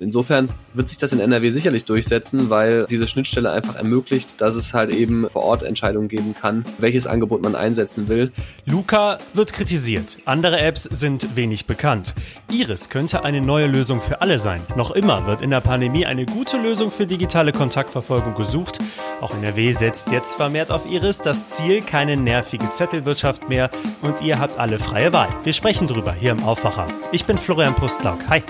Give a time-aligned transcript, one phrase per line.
[0.00, 4.72] Insofern wird sich das in NRW sicherlich durchsetzen, weil diese Schnittstelle einfach ermöglicht, dass es
[4.72, 8.32] halt eben vor Ort Entscheidungen geben kann, welches Angebot man einsetzen will.
[8.64, 10.16] Luca wird kritisiert.
[10.24, 12.14] Andere Apps sind wenig bekannt.
[12.50, 14.62] Iris könnte eine neue Lösung für alle sein.
[14.74, 18.78] Noch immer wird in der Pandemie eine gute Lösung für digitale Kontaktverfolgung gesucht.
[19.20, 21.18] Auch NRW setzt jetzt vermehrt auf Iris.
[21.18, 23.68] Das Ziel, keine nervige Zettelwirtschaft mehr
[24.00, 25.28] und ihr habt alle freie Wahl.
[25.44, 26.86] Wir sprechen drüber hier im Aufwacher.
[27.12, 28.26] Ich bin Florian Pustlauk.
[28.28, 28.42] Hi.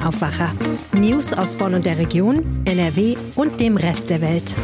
[0.00, 0.54] Bonn Aufwacher.
[0.92, 4.56] News aus Bonn und der Region, NRW und dem Rest der Welt.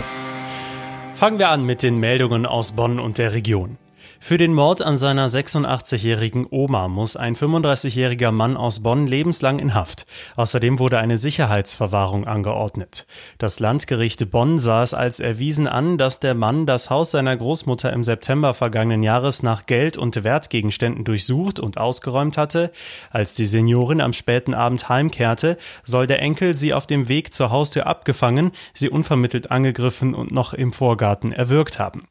[1.15, 3.77] Fangen wir an mit den Meldungen aus Bonn und der Region.
[4.19, 9.74] Für den Mord an seiner 86-jährigen Oma muss ein 35-jähriger Mann aus Bonn lebenslang in
[9.74, 10.07] Haft.
[10.37, 13.07] Außerdem wurde eine Sicherheitsverwahrung angeordnet.
[13.38, 17.93] Das Landgericht Bonn sah es als erwiesen an, dass der Mann das Haus seiner Großmutter
[17.93, 22.73] im September vergangenen Jahres nach Geld und Wertgegenständen durchsucht und ausgeräumt hatte.
[23.10, 27.51] Als die Seniorin am späten Abend heimkehrte, soll der Enkel sie auf dem Weg zur
[27.51, 32.09] Haustür abgefangen, sie unvermittelt angegriffen und noch im Vorgarten erwürgt haben.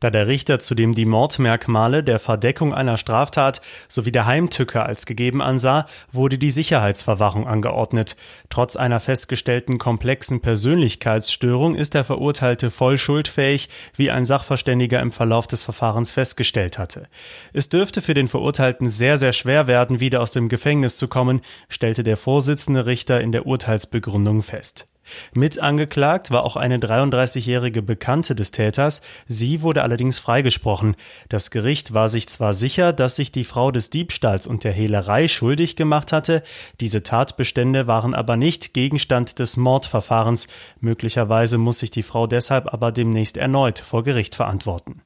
[0.00, 5.42] Da der Richter zudem die Mordmerkmale der Verdeckung einer Straftat sowie der Heimtücke als gegeben
[5.42, 8.16] ansah, wurde die Sicherheitsverwahrung angeordnet.
[8.48, 15.46] Trotz einer festgestellten komplexen Persönlichkeitsstörung ist der Verurteilte voll schuldfähig, wie ein Sachverständiger im Verlauf
[15.46, 17.08] des Verfahrens festgestellt hatte.
[17.52, 21.40] Es dürfte für den Verurteilten sehr, sehr schwer werden, wieder aus dem Gefängnis zu kommen,
[21.68, 24.86] stellte der Vorsitzende Richter in der Urteilsbegründung fest.
[25.34, 30.96] Mit angeklagt war auch eine 33-jährige Bekannte des Täters, sie wurde allerdings freigesprochen.
[31.28, 35.28] Das Gericht war sich zwar sicher, dass sich die Frau des Diebstahls und der Hehlerei
[35.28, 36.42] schuldig gemacht hatte,
[36.80, 40.48] diese Tatbestände waren aber nicht Gegenstand des Mordverfahrens,
[40.80, 45.02] möglicherweise muss sich die Frau deshalb aber demnächst erneut vor Gericht verantworten.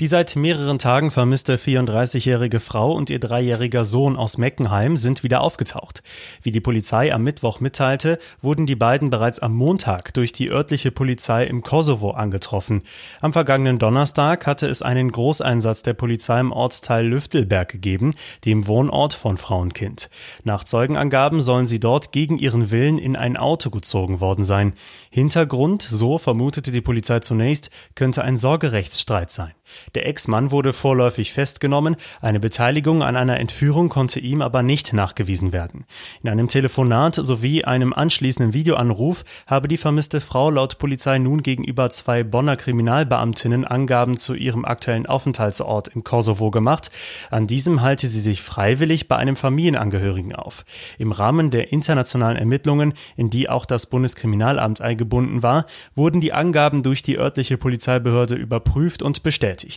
[0.00, 5.40] Die seit mehreren Tagen vermisste 34-jährige Frau und ihr dreijähriger Sohn aus Meckenheim sind wieder
[5.40, 6.02] aufgetaucht.
[6.42, 10.90] Wie die Polizei am Mittwoch mitteilte, wurden die beiden bereits am Montag durch die örtliche
[10.90, 12.82] Polizei im Kosovo angetroffen.
[13.20, 18.14] Am vergangenen Donnerstag hatte es einen Großeinsatz der Polizei im Ortsteil Lüftelberg gegeben,
[18.44, 20.10] dem Wohnort von Frauenkind.
[20.42, 24.72] Nach Zeugenangaben sollen sie dort gegen ihren Willen in ein Auto gezogen worden sein.
[25.10, 29.52] Hintergrund, so vermutete die Polizei zunächst, könnte ein Sorgerechtsstreit sein.
[29.94, 35.52] Der Ex-Mann wurde vorläufig festgenommen, eine Beteiligung an einer Entführung konnte ihm aber nicht nachgewiesen
[35.52, 35.84] werden.
[36.22, 41.90] In einem Telefonat sowie einem anschließenden Videoanruf habe die vermisste Frau laut Polizei nun gegenüber
[41.90, 46.90] zwei Bonner Kriminalbeamtinnen Angaben zu ihrem aktuellen Aufenthaltsort im Kosovo gemacht.
[47.30, 50.64] An diesem halte sie sich freiwillig bei einem Familienangehörigen auf.
[50.98, 56.82] Im Rahmen der internationalen Ermittlungen, in die auch das Bundeskriminalamt eingebunden war, wurden die Angaben
[56.82, 59.73] durch die örtliche Polizeibehörde überprüft und bestätigt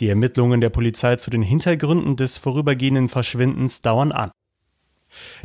[0.00, 4.30] Die Ermittlungen der Polizei zu den Hintergründen des vorübergehenden Verschwindens dauern an.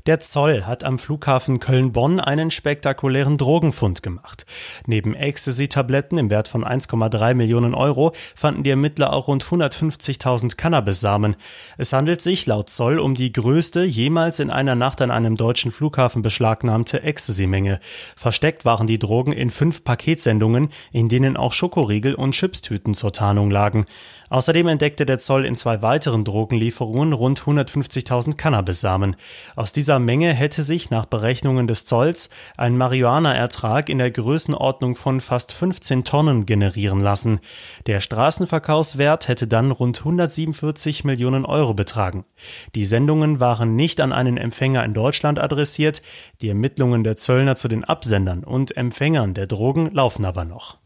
[0.05, 4.45] Der Zoll hat am Flughafen Köln-Bonn einen spektakulären Drogenfund gemacht.
[4.85, 11.35] Neben Ecstasy-Tabletten im Wert von 1,3 Millionen Euro fanden die Ermittler auch rund 150.000 Cannabis-Samen.
[11.77, 15.71] Es handelt sich laut Zoll um die größte jemals in einer Nacht an einem deutschen
[15.71, 17.79] Flughafen beschlagnahmte Ecstasy-Menge.
[18.15, 23.51] Versteckt waren die Drogen in fünf Paketsendungen, in denen auch Schokoriegel und Chipstüten zur Tarnung
[23.51, 23.85] lagen.
[24.29, 29.15] Außerdem entdeckte der Zoll in zwei weiteren Drogenlieferungen rund 150.000 Cannabis-Samen.
[29.55, 35.21] Aus dieser Menge hätte sich nach Berechnungen des Zolls ein Marihuana-Ertrag in der Größenordnung von
[35.21, 37.39] fast 15 Tonnen generieren lassen.
[37.85, 42.25] Der Straßenverkaufswert hätte dann rund 147 Millionen Euro betragen.
[42.73, 46.01] Die Sendungen waren nicht an einen Empfänger in Deutschland adressiert,
[46.41, 50.77] die Ermittlungen der Zöllner zu den Absendern und Empfängern der Drogen laufen aber noch.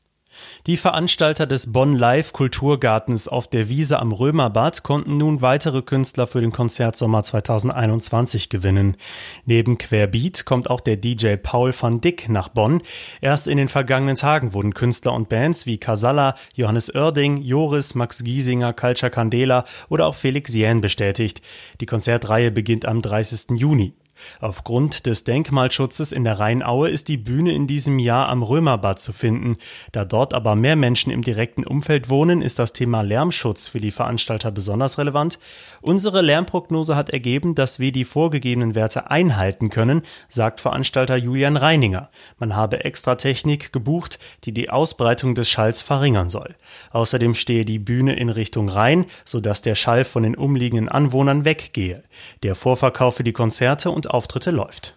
[0.68, 6.28] Die Veranstalter des Bonn Live Kulturgartens auf der Wiese am Römerbad konnten nun weitere Künstler
[6.28, 8.98] für den Konzertsommer 2021 gewinnen.
[9.46, 12.82] Neben Querbeat kommt auch der DJ Paul van Dick nach Bonn.
[13.22, 18.24] Erst in den vergangenen Tagen wurden Künstler und Bands wie Casalla, Johannes Oerding, Joris, Max
[18.24, 21.42] Giesinger, Culture Candela oder auch Felix Jähn bestätigt.
[21.82, 23.58] Die Konzertreihe beginnt am 30.
[23.60, 23.94] Juni.
[24.40, 29.14] Aufgrund des Denkmalschutzes in der Rheinaue ist die Bühne in diesem Jahr am Römerbad zu
[29.14, 29.58] finden.
[29.92, 33.92] Da dort aber mehr Menschen im direkten Umfeld wohnen, ist das Thema Lärmschutz für die
[33.92, 35.40] Veranstalter besonders relevant.
[35.82, 42.10] Unsere Lärmprognose hat ergeben, dass wir die vorgegebenen Werte einhalten können, sagt Veranstalter Julian Reininger.
[42.38, 46.56] Man habe extra Technik gebucht, die die Ausbreitung des Schalls verringern soll.
[46.92, 52.04] Außerdem stehe die Bühne in Richtung Rhein, sodass der Schall von den umliegenden Anwohnern weggehe.
[52.44, 54.96] Der Vorverkauf für die Konzerte und Auftritte läuft.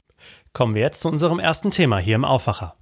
[0.53, 2.77] Kommen wir jetzt zu unserem ersten Thema hier im Aufwacher.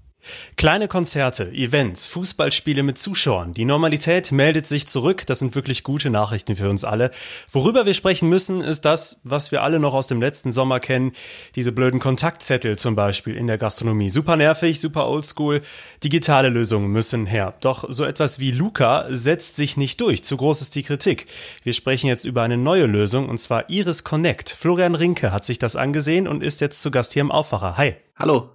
[0.56, 3.54] Kleine Konzerte, Events, Fußballspiele mit Zuschauern.
[3.54, 5.26] Die Normalität meldet sich zurück.
[5.26, 7.10] Das sind wirklich gute Nachrichten für uns alle.
[7.50, 11.12] Worüber wir sprechen müssen, ist das, was wir alle noch aus dem letzten Sommer kennen.
[11.56, 14.10] Diese blöden Kontaktzettel zum Beispiel in der Gastronomie.
[14.10, 15.62] Super nervig, super oldschool.
[16.04, 17.54] Digitale Lösungen müssen her.
[17.60, 20.24] Doch so etwas wie Luca setzt sich nicht durch.
[20.24, 21.26] Zu groß ist die Kritik.
[21.62, 24.50] Wir sprechen jetzt über eine neue Lösung und zwar Iris Connect.
[24.50, 27.76] Florian Rinke hat sich das angesehen und ist jetzt zu Gast hier im Aufwacher.
[27.76, 27.94] Hi.
[28.16, 28.50] Hallo.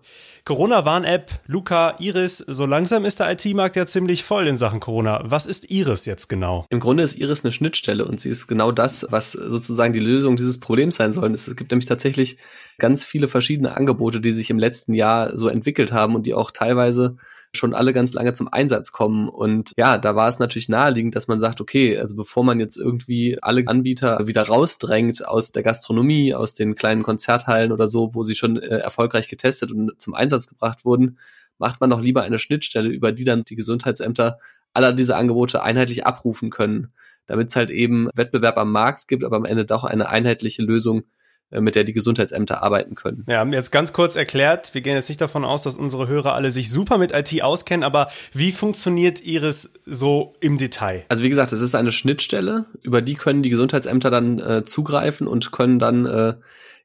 [0.48, 5.24] Corona-Warn-App, Luca, Iris, so langsam ist der IT-Markt ja ziemlich voll in Sachen Corona.
[5.26, 6.68] Was ist Iris jetzt genau?
[6.70, 10.36] Im Grunde ist Iris eine Schnittstelle und sie ist genau das, was sozusagen die Lösung
[10.36, 11.34] dieses Problems sein soll.
[11.34, 12.38] Es gibt nämlich tatsächlich
[12.78, 16.52] ganz viele verschiedene Angebote, die sich im letzten Jahr so entwickelt haben und die auch
[16.52, 17.18] teilweise
[17.56, 19.30] schon alle ganz lange zum Einsatz kommen.
[19.30, 22.78] Und ja, da war es natürlich naheliegend, dass man sagt, okay, also bevor man jetzt
[22.78, 28.24] irgendwie alle Anbieter wieder rausdrängt aus der Gastronomie, aus den kleinen Konzerthallen oder so, wo
[28.24, 31.18] sie schon äh, erfolgreich getestet und zum Einsatz gebracht wurden,
[31.58, 34.40] macht man doch lieber eine Schnittstelle, über die dann die Gesundheitsämter
[34.74, 36.92] aller diese Angebote einheitlich abrufen können,
[37.28, 41.04] damit es halt eben Wettbewerb am Markt gibt, aber am Ende doch eine einheitliche Lösung
[41.52, 43.24] mit der die Gesundheitsämter arbeiten können.
[43.26, 46.34] Wir haben jetzt ganz kurz erklärt, wir gehen jetzt nicht davon aus, dass unsere Hörer
[46.34, 51.06] alle sich super mit IT auskennen, aber wie funktioniert Iris so im Detail?
[51.10, 55.28] Also wie gesagt, es ist eine Schnittstelle, über die können die Gesundheitsämter dann äh, zugreifen
[55.28, 56.34] und können dann äh,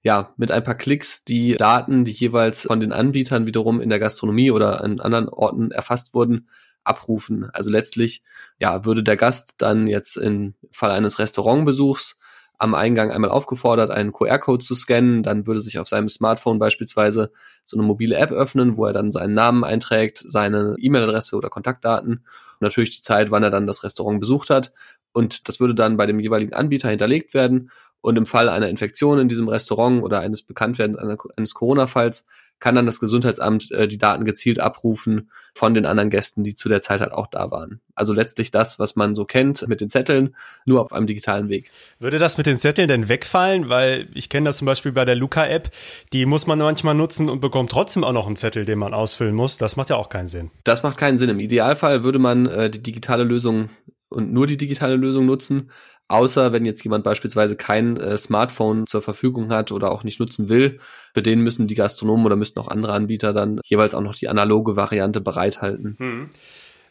[0.03, 3.99] ja, mit ein paar Klicks die Daten, die jeweils von den Anbietern wiederum in der
[3.99, 6.49] Gastronomie oder an anderen Orten erfasst wurden,
[6.85, 7.49] abrufen.
[7.53, 8.23] Also letztlich,
[8.59, 12.19] ja, würde der Gast dann jetzt im Fall eines Restaurantbesuchs
[12.61, 15.23] am Eingang einmal aufgefordert, einen QR-Code zu scannen.
[15.23, 17.33] Dann würde sich auf seinem Smartphone beispielsweise
[17.65, 22.13] so eine mobile App öffnen, wo er dann seinen Namen einträgt, seine E-Mail-Adresse oder Kontaktdaten
[22.13, 24.73] und natürlich die Zeit, wann er dann das Restaurant besucht hat.
[25.13, 27.71] Und das würde dann bei dem jeweiligen Anbieter hinterlegt werden.
[28.03, 30.99] Und im Fall einer Infektion in diesem Restaurant oder eines Bekanntwerdens
[31.37, 32.27] eines Corona-Falls
[32.61, 36.69] kann dann das Gesundheitsamt äh, die Daten gezielt abrufen von den anderen Gästen, die zu
[36.69, 37.81] der Zeit halt auch da waren.
[37.95, 41.71] Also letztlich das, was man so kennt mit den Zetteln, nur auf einem digitalen Weg.
[41.99, 43.69] Würde das mit den Zetteln denn wegfallen?
[43.69, 45.71] Weil ich kenne das zum Beispiel bei der Luca-App,
[46.13, 49.35] die muss man manchmal nutzen und bekommt trotzdem auch noch einen Zettel, den man ausfüllen
[49.35, 49.59] muss.
[49.59, 50.51] Das macht ja auch keinen Sinn.
[50.65, 51.31] Das macht keinen Sinn.
[51.31, 53.71] Im Idealfall würde man äh, die digitale Lösung
[54.11, 55.71] und nur die digitale Lösung nutzen,
[56.09, 60.49] außer wenn jetzt jemand beispielsweise kein äh, Smartphone zur Verfügung hat oder auch nicht nutzen
[60.49, 60.79] will.
[61.15, 64.29] Für den müssen die Gastronomen oder müssten auch andere Anbieter dann jeweils auch noch die
[64.29, 65.97] analoge Variante bereithalten.
[65.99, 66.31] Hm.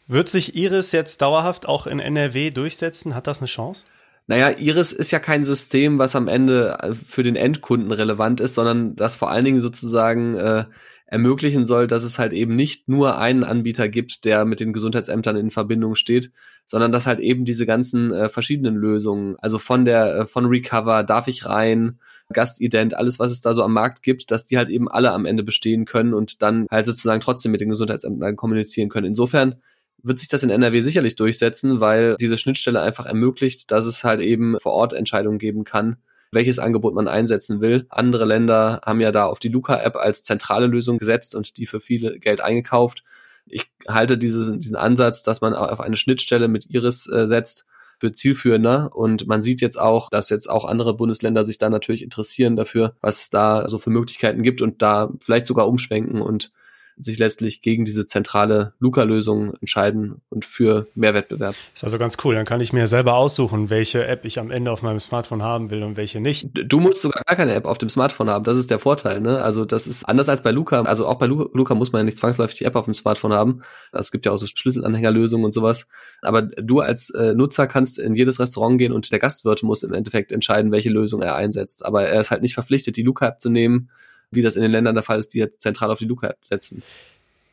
[0.06, 3.14] Wird sich Iris jetzt dauerhaft auch in NRW durchsetzen?
[3.14, 3.84] Hat das eine Chance?
[4.26, 8.54] Naja, Iris ist ja kein System, was am Ende äh, für den Endkunden relevant ist,
[8.54, 10.64] sondern das vor allen Dingen sozusagen äh,
[11.10, 15.36] ermöglichen soll, dass es halt eben nicht nur einen Anbieter gibt, der mit den Gesundheitsämtern
[15.36, 16.30] in Verbindung steht,
[16.64, 21.02] sondern dass halt eben diese ganzen äh, verschiedenen Lösungen, also von der äh, von Recover,
[21.02, 21.98] darf ich rein,
[22.32, 25.26] Gastident, alles was es da so am Markt gibt, dass die halt eben alle am
[25.26, 29.08] Ende bestehen können und dann halt sozusagen trotzdem mit den Gesundheitsämtern kommunizieren können.
[29.08, 29.56] Insofern
[30.02, 34.20] wird sich das in NRW sicherlich durchsetzen, weil diese Schnittstelle einfach ermöglicht, dass es halt
[34.20, 35.96] eben vor Ort Entscheidungen geben kann,
[36.32, 37.86] welches Angebot man einsetzen will.
[37.88, 41.80] Andere Länder haben ja da auf die Luca-App als zentrale Lösung gesetzt und die für
[41.80, 43.02] viele Geld eingekauft.
[43.46, 47.66] Ich halte diesen, diesen Ansatz, dass man auf eine Schnittstelle mit Iris äh, setzt,
[48.00, 48.90] für zielführender.
[48.94, 52.96] Und man sieht jetzt auch, dass jetzt auch andere Bundesländer sich da natürlich interessieren dafür,
[53.00, 56.50] was es da so für Möglichkeiten gibt und da vielleicht sogar umschwenken und
[56.98, 61.54] sich letztlich gegen diese zentrale Luca-Lösung entscheiden und für mehr Wettbewerb.
[61.74, 62.34] Ist also ganz cool.
[62.34, 65.70] Dann kann ich mir selber aussuchen, welche App ich am Ende auf meinem Smartphone haben
[65.70, 66.48] will und welche nicht.
[66.52, 68.44] Du musst sogar gar keine App auf dem Smartphone haben.
[68.44, 69.20] Das ist der Vorteil.
[69.20, 69.42] Ne?
[69.42, 70.82] Also das ist anders als bei Luca.
[70.82, 73.62] Also auch bei Luca muss man ja nicht zwangsläufig die App auf dem Smartphone haben.
[73.92, 75.86] Es gibt ja auch so Schlüsselanhängerlösungen und sowas.
[76.22, 79.92] Aber du als äh, Nutzer kannst in jedes Restaurant gehen und der Gastwirt muss im
[79.92, 81.84] Endeffekt entscheiden, welche Lösung er einsetzt.
[81.84, 83.90] Aber er ist halt nicht verpflichtet, die Luca-App zu nehmen
[84.30, 86.82] wie das in den Ländern der Fall ist, die jetzt zentral auf die Luca-App setzen.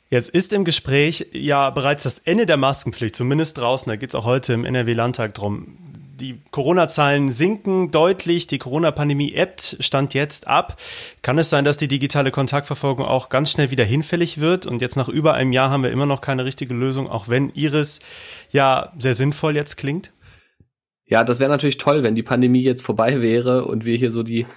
[0.09, 4.15] Jetzt ist im Gespräch ja bereits das Ende der Maskenpflicht, zumindest draußen, da geht es
[4.15, 5.77] auch heute im NRW-Landtag drum.
[6.19, 10.79] Die Corona-Zahlen sinken deutlich, die Corona-Pandemie ebbt, stand jetzt ab.
[11.21, 14.65] Kann es sein, dass die digitale Kontaktverfolgung auch ganz schnell wieder hinfällig wird?
[14.65, 17.51] Und jetzt nach über einem Jahr haben wir immer noch keine richtige Lösung, auch wenn
[17.51, 17.99] Iris
[18.49, 20.11] ja sehr sinnvoll jetzt klingt?
[21.05, 24.23] Ja, das wäre natürlich toll, wenn die Pandemie jetzt vorbei wäre und wir hier so
[24.23, 24.47] die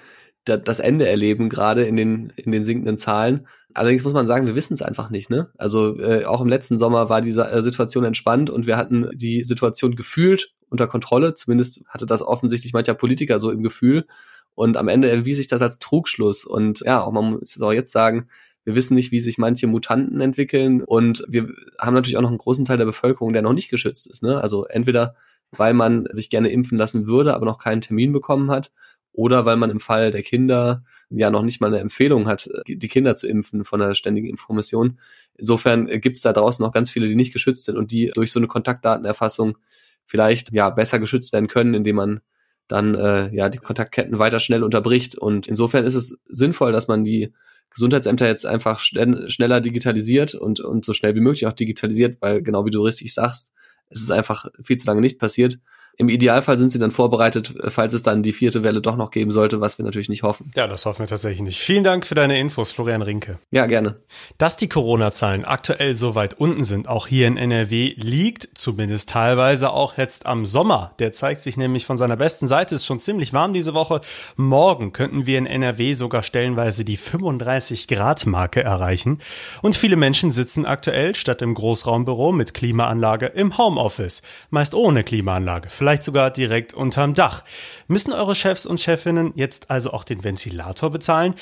[0.44, 3.46] das Ende erleben, gerade in den, in den sinkenden Zahlen.
[3.74, 5.30] Allerdings muss man sagen, wir wissen es einfach nicht.
[5.30, 5.50] Ne?
[5.58, 9.44] Also äh, auch im letzten Sommer war diese äh, Situation entspannt und wir hatten die
[9.44, 11.34] Situation gefühlt unter Kontrolle.
[11.34, 14.06] Zumindest hatte das offensichtlich mancher Politiker so im Gefühl.
[14.54, 16.44] Und am Ende erwies sich das als Trugschluss.
[16.44, 18.28] Und ja, auch man muss auch jetzt sagen,
[18.64, 20.82] wir wissen nicht, wie sich manche Mutanten entwickeln.
[20.82, 24.06] Und wir haben natürlich auch noch einen großen Teil der Bevölkerung, der noch nicht geschützt
[24.06, 24.22] ist.
[24.22, 24.40] Ne?
[24.40, 25.14] Also entweder
[25.52, 28.70] weil man sich gerne impfen lassen würde, aber noch keinen Termin bekommen hat,
[29.12, 32.88] oder weil man im Fall der Kinder ja noch nicht mal eine Empfehlung hat, die
[32.88, 34.98] Kinder zu impfen von der ständigen Impfkommission.
[35.36, 38.32] Insofern gibt es da draußen noch ganz viele, die nicht geschützt sind und die durch
[38.32, 39.58] so eine Kontaktdatenerfassung
[40.06, 42.20] vielleicht ja besser geschützt werden können, indem man
[42.68, 45.16] dann äh, ja die Kontaktketten weiter schnell unterbricht.
[45.18, 47.32] Und insofern ist es sinnvoll, dass man die
[47.70, 52.66] Gesundheitsämter jetzt einfach schneller digitalisiert und, und so schnell wie möglich auch digitalisiert, weil genau
[52.66, 53.52] wie du richtig sagst,
[53.88, 55.58] es ist einfach viel zu lange nicht passiert.
[55.96, 59.30] Im Idealfall sind sie dann vorbereitet, falls es dann die vierte Welle doch noch geben
[59.30, 60.50] sollte, was wir natürlich nicht hoffen.
[60.54, 61.58] Ja, das hoffen wir tatsächlich nicht.
[61.58, 63.38] Vielen Dank für deine Infos, Florian Rinke.
[63.50, 63.96] Ja, gerne.
[64.38, 69.70] Dass die Corona-Zahlen aktuell so weit unten sind, auch hier in NRW, liegt zumindest teilweise
[69.72, 70.94] auch jetzt am Sommer.
[70.98, 74.00] Der zeigt sich nämlich von seiner besten Seite, ist schon ziemlich warm diese Woche.
[74.36, 79.18] Morgen könnten wir in NRW sogar stellenweise die 35 Grad Marke erreichen.
[79.60, 84.22] Und viele Menschen sitzen aktuell statt im Großraumbüro mit Klimaanlage im Homeoffice.
[84.50, 85.68] Meist ohne Klimaanlage.
[85.68, 87.42] Vielleicht vielleicht sogar direkt unterm Dach.
[87.88, 91.34] Müssen eure Chefs und Chefinnen jetzt also auch den Ventilator bezahlen?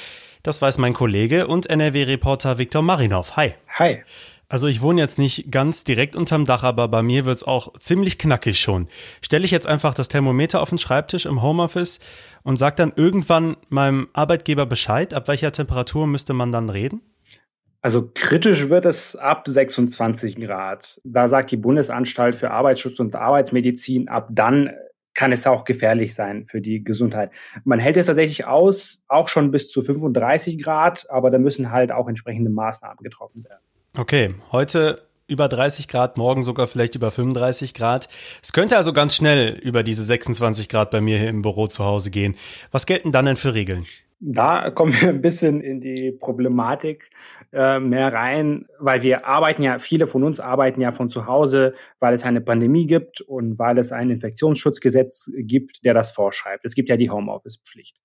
[0.43, 3.37] Das weiß mein Kollege und NRW-Reporter Viktor Marinov.
[3.37, 3.53] Hi.
[3.79, 4.03] Hi.
[4.49, 8.17] Also ich wohne jetzt nicht ganz direkt unterm Dach, aber bei mir wird's auch ziemlich
[8.17, 8.89] knackig schon.
[9.21, 12.01] Stelle ich jetzt einfach das Thermometer auf den Schreibtisch im Homeoffice
[12.43, 17.03] und sag dann irgendwann meinem Arbeitgeber Bescheid, ab welcher Temperatur müsste man dann reden?
[17.81, 21.01] Also kritisch wird es ab 26 Grad.
[21.05, 24.71] Da sagt die Bundesanstalt für Arbeitsschutz und Arbeitsmedizin, ab dann
[25.15, 27.31] kann es auch gefährlich sein für die Gesundheit.
[27.65, 31.91] Man hält es tatsächlich aus, auch schon bis zu 35 Grad, aber da müssen halt
[31.91, 33.63] auch entsprechende Maßnahmen getroffen werden.
[33.97, 38.09] Okay, heute über 30 Grad, morgen sogar vielleicht über 35 Grad.
[38.43, 41.85] Es könnte also ganz schnell über diese 26 Grad bei mir hier im Büro zu
[41.85, 42.37] Hause gehen.
[42.71, 43.87] Was gelten dann denn für Regeln?
[44.21, 47.11] Da kommen wir ein bisschen in die Problematik
[47.53, 51.75] äh, mehr rein, weil wir arbeiten ja, viele von uns arbeiten ja von zu Hause,
[51.99, 56.65] weil es eine Pandemie gibt und weil es ein Infektionsschutzgesetz gibt, der das vorschreibt.
[56.65, 57.97] Es gibt ja die Homeoffice-Pflicht.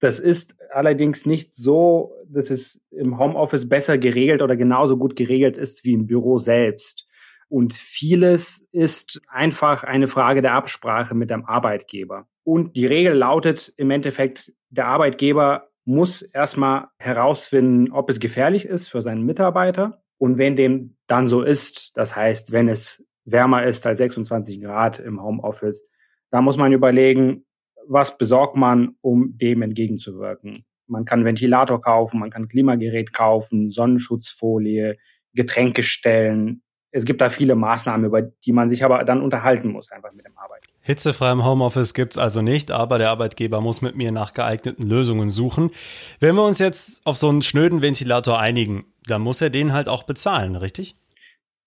[0.00, 5.56] Das ist allerdings nicht so, dass es im Homeoffice besser geregelt oder genauso gut geregelt
[5.56, 7.06] ist wie im Büro selbst.
[7.48, 12.26] Und vieles ist einfach eine Frage der Absprache mit dem Arbeitgeber.
[12.44, 18.88] Und die Regel lautet im Endeffekt, der Arbeitgeber muss erstmal herausfinden, ob es gefährlich ist
[18.88, 20.02] für seinen Mitarbeiter.
[20.18, 25.00] Und wenn dem dann so ist, das heißt, wenn es wärmer ist als 26 Grad
[25.00, 25.86] im Homeoffice,
[26.30, 27.44] da muss man überlegen,
[27.88, 30.64] was besorgt man, um dem entgegenzuwirken.
[30.86, 34.96] Man kann Ventilator kaufen, man kann Klimagerät kaufen, Sonnenschutzfolie,
[35.34, 36.62] Getränke stellen.
[36.90, 40.26] Es gibt da viele Maßnahmen, über die man sich aber dann unterhalten muss, einfach mit
[40.26, 40.71] dem Arbeitgeber.
[40.84, 45.28] Hitzefrei im Homeoffice gibt's also nicht, aber der Arbeitgeber muss mit mir nach geeigneten Lösungen
[45.28, 45.70] suchen.
[46.18, 49.88] Wenn wir uns jetzt auf so einen schnöden Ventilator einigen, dann muss er den halt
[49.88, 50.94] auch bezahlen, richtig?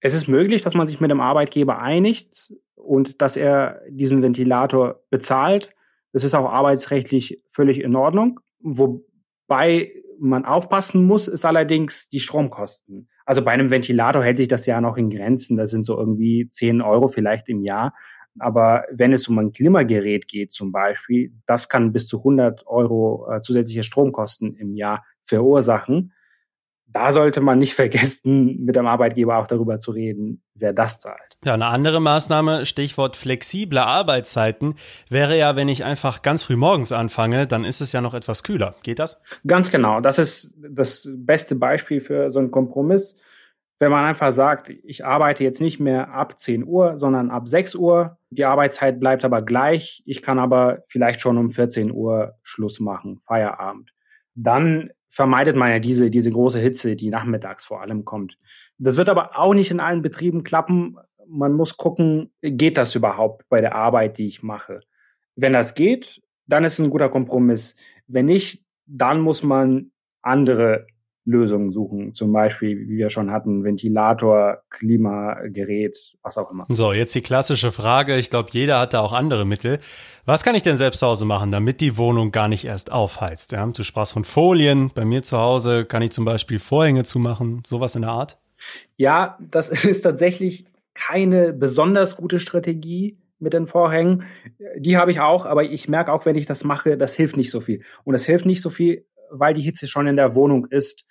[0.01, 4.99] Es ist möglich, dass man sich mit dem Arbeitgeber einigt und dass er diesen Ventilator
[5.09, 5.71] bezahlt.
[6.11, 8.39] Das ist auch arbeitsrechtlich völlig in Ordnung.
[8.59, 13.09] Wobei man aufpassen muss, ist allerdings die Stromkosten.
[13.25, 15.57] Also bei einem Ventilator hält sich das ja noch in Grenzen.
[15.57, 17.93] Das sind so irgendwie 10 Euro vielleicht im Jahr.
[18.39, 23.27] Aber wenn es um ein Klimagerät geht zum Beispiel, das kann bis zu 100 Euro
[23.31, 26.13] äh, zusätzliche Stromkosten im Jahr verursachen.
[26.87, 31.37] Da sollte man nicht vergessen, mit dem Arbeitgeber auch darüber zu reden, wer das zahlt.
[31.43, 34.75] Ja, eine andere Maßnahme, Stichwort flexible Arbeitszeiten,
[35.09, 38.43] wäre ja, wenn ich einfach ganz früh morgens anfange, dann ist es ja noch etwas
[38.43, 38.75] kühler.
[38.83, 39.21] Geht das?
[39.45, 40.01] Ganz genau.
[40.01, 43.15] Das ist das beste Beispiel für so einen Kompromiss.
[43.77, 47.75] Wenn man einfach sagt, ich arbeite jetzt nicht mehr ab 10 Uhr, sondern ab 6
[47.75, 52.79] Uhr, die Arbeitszeit bleibt aber gleich, ich kann aber vielleicht schon um 14 Uhr Schluss
[52.79, 53.91] machen, Feierabend.
[54.33, 58.37] Dann vermeidet man ja diese, diese große Hitze, die nachmittags vor allem kommt.
[58.77, 60.97] Das wird aber auch nicht in allen Betrieben klappen.
[61.27, 64.81] Man muss gucken, geht das überhaupt bei der Arbeit, die ich mache?
[65.35, 67.75] Wenn das geht, dann ist es ein guter Kompromiss.
[68.07, 69.91] Wenn nicht, dann muss man
[70.21, 70.87] andere
[71.25, 72.13] Lösungen suchen.
[72.13, 76.65] Zum Beispiel, wie wir schon hatten, Ventilator, Klimagerät, was auch immer.
[76.69, 78.15] So, jetzt die klassische Frage.
[78.17, 79.79] Ich glaube, jeder hat da auch andere Mittel.
[80.25, 83.51] Was kann ich denn selbst zu Hause machen, damit die Wohnung gar nicht erst aufheizt?
[83.51, 84.91] Ja, du sprachst von Folien.
[84.93, 88.37] Bei mir zu Hause kann ich zum Beispiel Vorhänge zumachen, sowas in der Art?
[88.95, 94.23] Ja, das ist tatsächlich keine besonders gute Strategie mit den Vorhängen.
[94.77, 97.51] Die habe ich auch, aber ich merke auch, wenn ich das mache, das hilft nicht
[97.51, 97.81] so viel.
[98.03, 99.05] Und es hilft nicht so viel,
[99.39, 101.05] weil die Hitze schon in der Wohnung ist.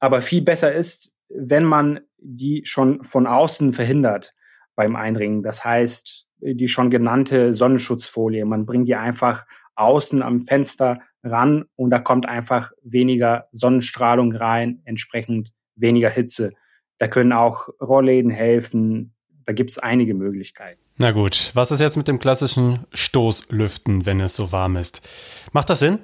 [0.00, 4.34] Aber viel besser ist, wenn man die schon von außen verhindert
[4.74, 5.42] beim Eindringen.
[5.42, 8.44] Das heißt, die schon genannte Sonnenschutzfolie.
[8.44, 9.44] Man bringt die einfach
[9.74, 16.52] außen am Fenster ran und da kommt einfach weniger Sonnenstrahlung rein, entsprechend weniger Hitze.
[16.98, 19.14] Da können auch Rollläden helfen.
[19.46, 20.80] Da gibt es einige Möglichkeiten.
[20.98, 25.08] Na gut, was ist jetzt mit dem klassischen Stoßlüften, wenn es so warm ist?
[25.52, 26.00] Macht das Sinn?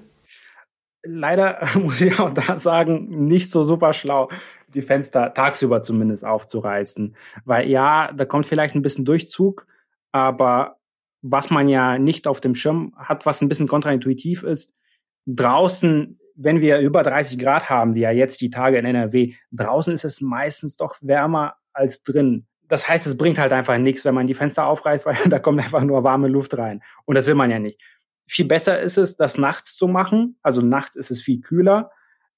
[1.04, 4.30] Leider muss ich auch da sagen, nicht so super schlau,
[4.68, 7.16] die Fenster tagsüber zumindest aufzureißen.
[7.44, 9.66] Weil ja, da kommt vielleicht ein bisschen Durchzug,
[10.12, 10.78] aber
[11.22, 14.72] was man ja nicht auf dem Schirm hat, was ein bisschen kontraintuitiv ist,
[15.26, 19.94] draußen, wenn wir über 30 Grad haben, wie ja jetzt die Tage in NRW, draußen
[19.94, 24.14] ist es meistens doch wärmer als drin das heißt, es bringt halt einfach nichts, wenn
[24.14, 26.82] man die Fenster aufreißt, weil da kommt einfach nur warme Luft rein.
[27.04, 27.80] Und das will man ja nicht.
[28.26, 30.38] Viel besser ist es, das nachts zu machen.
[30.42, 31.90] Also nachts ist es viel kühler.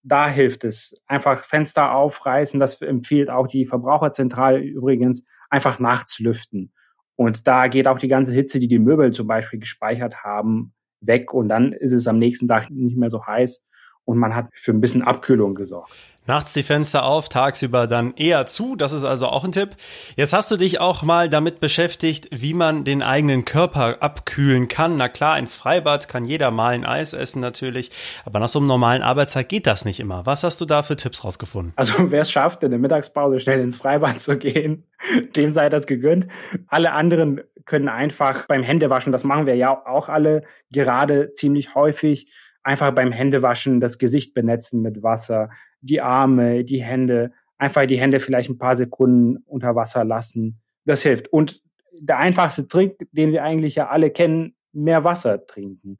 [0.03, 0.95] Da hilft es.
[1.07, 2.61] Einfach Fenster aufreißen.
[2.61, 5.25] Das empfiehlt auch die Verbraucherzentrale übrigens.
[5.51, 6.73] Einfach nachts lüften.
[7.17, 11.33] Und da geht auch die ganze Hitze, die die Möbel zum Beispiel gespeichert haben, weg.
[11.33, 13.65] Und dann ist es am nächsten Tag nicht mehr so heiß.
[14.07, 15.93] Und man hat für ein bisschen Abkühlung gesorgt.
[16.27, 18.75] Nachts die Fenster auf, tagsüber dann eher zu.
[18.75, 19.71] Das ist also auch ein Tipp.
[20.17, 24.97] Jetzt hast du dich auch mal damit beschäftigt, wie man den eigenen Körper abkühlen kann.
[24.97, 27.93] Na klar, ins Freibad kann jeder mal ein Eis essen natürlich.
[28.25, 30.27] Aber nach so einem normalen Arbeitszeit geht das nicht immer.
[30.27, 31.73] Was hast du da für Tipps rausgefunden?
[31.77, 34.83] Also wer es schafft, in der Mittagspause schnell ins Freibad zu gehen,
[35.37, 36.27] dem sei das gegönnt.
[36.67, 42.33] Alle anderen können einfach beim Händewaschen, das machen wir ja auch alle gerade ziemlich häufig,
[42.67, 48.19] einfach beim Händewaschen das Gesicht benetzen mit Wasser die Arme, die Hände, einfach die Hände
[48.19, 50.61] vielleicht ein paar Sekunden unter Wasser lassen.
[50.85, 51.29] Das hilft.
[51.29, 55.99] Und der einfachste Trick, den wir eigentlich ja alle kennen, mehr Wasser trinken.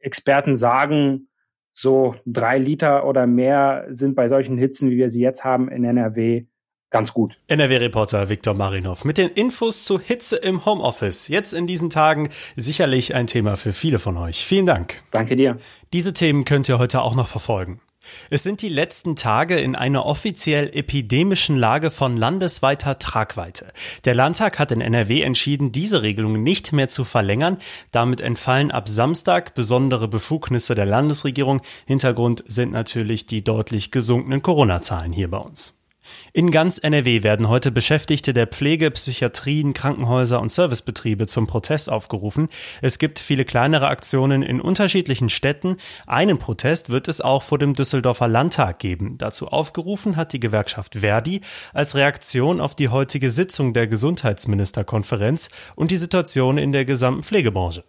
[0.00, 1.28] Experten sagen,
[1.72, 5.84] so drei Liter oder mehr sind bei solchen Hitzen, wie wir sie jetzt haben in
[5.84, 6.46] NRW,
[6.90, 7.38] ganz gut.
[7.48, 11.28] NRW-Reporter Viktor Marinov mit den Infos zu Hitze im Homeoffice.
[11.28, 14.44] Jetzt in diesen Tagen sicherlich ein Thema für viele von euch.
[14.44, 15.02] Vielen Dank.
[15.10, 15.58] Danke dir.
[15.92, 17.80] Diese Themen könnt ihr heute auch noch verfolgen.
[18.30, 23.72] Es sind die letzten Tage in einer offiziell epidemischen Lage von landesweiter Tragweite.
[24.04, 27.58] Der Landtag hat in NRW entschieden, diese Regelung nicht mehr zu verlängern.
[27.90, 31.60] Damit entfallen ab Samstag besondere Befugnisse der Landesregierung.
[31.86, 35.77] Hintergrund sind natürlich die deutlich gesunkenen Corona-Zahlen hier bei uns.
[36.32, 42.48] In ganz NRW werden heute Beschäftigte der Pflege, Psychiatrien, Krankenhäuser und Servicebetriebe zum Protest aufgerufen.
[42.82, 45.76] Es gibt viele kleinere Aktionen in unterschiedlichen Städten.
[46.06, 49.18] Einen Protest wird es auch vor dem Düsseldorfer Landtag geben.
[49.18, 51.40] Dazu aufgerufen hat die Gewerkschaft Verdi
[51.72, 57.84] als Reaktion auf die heutige Sitzung der Gesundheitsministerkonferenz und die Situation in der gesamten Pflegebranche.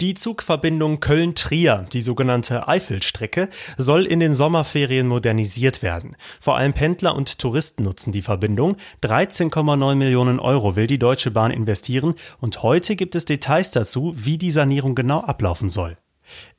[0.00, 3.48] Die Zugverbindung Köln-Trier, die sogenannte Eifelstrecke,
[3.78, 6.16] soll in den Sommerferien modernisiert werden.
[6.40, 8.76] Vor allem Pendler und Touristen nutzen die Verbindung.
[9.02, 14.38] 13,9 Millionen Euro will die Deutsche Bahn investieren und heute gibt es Details dazu, wie
[14.38, 15.96] die Sanierung genau ablaufen soll.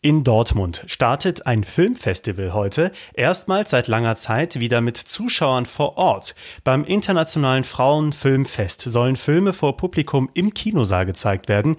[0.02, 6.36] In Dortmund startet ein Filmfestival heute, erstmals seit langer Zeit wieder mit Zuschauern vor Ort.
[6.64, 11.78] Beim Internationalen Frauenfilmfest sollen Filme vor Publikum im Kinosaal gezeigt werden.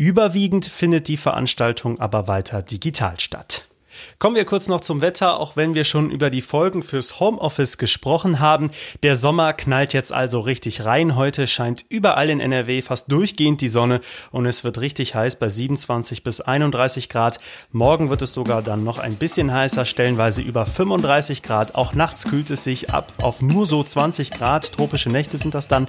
[0.00, 3.69] Überwiegend findet die Veranstaltung aber weiter digital statt.
[4.18, 7.78] Kommen wir kurz noch zum Wetter, auch wenn wir schon über die Folgen fürs Homeoffice
[7.78, 8.70] gesprochen haben.
[9.02, 11.16] Der Sommer knallt jetzt also richtig rein.
[11.16, 15.48] Heute scheint überall in NRW fast durchgehend die Sonne und es wird richtig heiß bei
[15.48, 17.40] 27 bis 31 Grad.
[17.72, 21.74] Morgen wird es sogar dann noch ein bisschen heißer, stellenweise über 35 Grad.
[21.74, 24.72] Auch nachts kühlt es sich ab auf nur so 20 Grad.
[24.72, 25.88] Tropische Nächte sind das dann.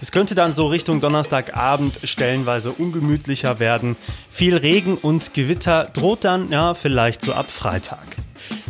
[0.00, 3.96] Es könnte dann so Richtung Donnerstagabend stellenweise ungemütlicher werden.
[4.30, 8.16] Viel Regen und Gewitter droht dann, ja, vielleicht so ab Freitag.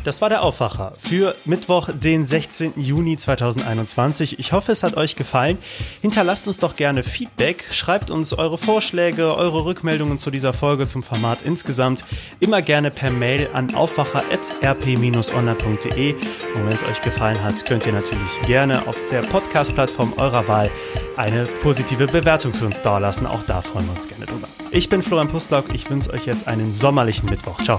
[0.05, 2.75] Das war der Aufwacher für Mittwoch, den 16.
[2.77, 4.39] Juni 2021.
[4.39, 5.59] Ich hoffe, es hat euch gefallen.
[6.01, 11.03] Hinterlasst uns doch gerne Feedback, schreibt uns eure Vorschläge, eure Rückmeldungen zu dieser Folge zum
[11.03, 12.05] Format insgesamt
[12.41, 16.15] immer gerne per Mail an aufwacher.rp-online.de.
[16.15, 20.71] Und wenn es euch gefallen hat, könnt ihr natürlich gerne auf der Podcast-Plattform eurer Wahl
[21.17, 23.27] eine positive Bewertung für uns dalassen.
[23.27, 24.49] Auch da freuen wir uns gerne drüber.
[24.71, 25.73] Ich bin Florian Pustlock.
[25.75, 27.63] Ich wünsche euch jetzt einen sommerlichen Mittwoch.
[27.63, 27.79] Ciao.